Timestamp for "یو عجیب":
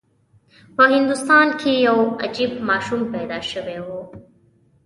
1.87-2.51